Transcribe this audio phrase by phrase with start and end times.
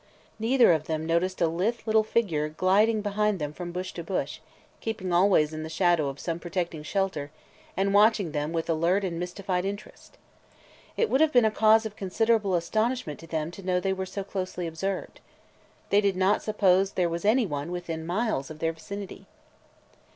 [0.39, 4.39] Neither of them noticed a lithe little figure gliding behind them from bush to bush,
[4.79, 7.29] keeping always in the shadow of some protecting shelter
[7.77, 10.17] and watching them with alert and mystified interest.
[10.97, 14.07] It would have been a cause of considerable astonishment to them to know they were
[14.07, 15.19] so closely observed.
[15.91, 19.27] They did not suppose there was any one within miles of their vicinity.